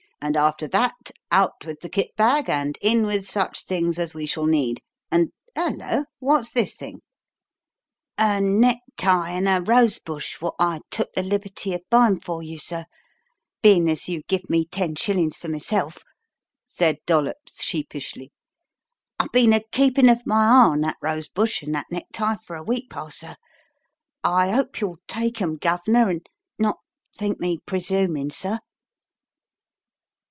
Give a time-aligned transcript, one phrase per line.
[0.23, 4.27] "And, after that, out with the kit bag and in with such things as we
[4.27, 6.05] shall need; and Hullo!
[6.19, 7.01] what's this thing?"
[8.19, 12.59] "A necktie and a rose bush wot I took the liberty of buyin' for you,
[12.59, 12.85] sir,
[13.63, 16.03] bein' as you give me ten shillin's for myself,"
[16.67, 18.31] said Dollops sheepishly.
[19.19, 22.55] "I been a keepin' of my eye on that rose bush and that necktie for
[22.55, 23.35] a week past, sir.
[24.23, 26.29] I 'ope you'll take 'em, Gov'nor, and
[26.59, 26.77] not
[27.17, 28.59] think me presumin', sir."